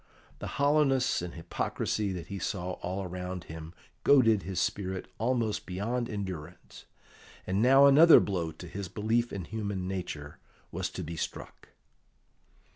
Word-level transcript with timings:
The 0.39 0.57
hollowness 0.57 1.21
and 1.21 1.35
hypocrisy 1.35 2.11
that 2.11 2.25
he 2.25 2.39
saw 2.39 2.71
all 2.81 3.03
around 3.03 3.43
him 3.43 3.71
goaded 4.03 4.41
his 4.41 4.59
spirit 4.59 5.07
almost 5.19 5.67
beyond 5.67 6.09
endurance, 6.09 6.85
and 7.45 7.61
now 7.61 7.85
another 7.85 8.19
blow 8.19 8.51
to 8.51 8.67
his 8.67 8.87
belief 8.87 9.31
in 9.31 9.45
human 9.45 9.87
nature 9.87 10.39
was 10.71 10.89
to 10.89 11.03
be 11.03 11.17
struck. 11.17 11.69